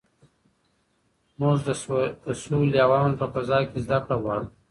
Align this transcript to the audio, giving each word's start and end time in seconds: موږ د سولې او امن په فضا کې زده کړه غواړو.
موږ 1.39 1.57
د 2.27 2.29
سولې 2.43 2.79
او 2.85 2.91
امن 2.97 3.13
په 3.21 3.25
فضا 3.33 3.57
کې 3.69 3.77
زده 3.85 3.97
کړه 4.05 4.15
غواړو. 4.21 4.47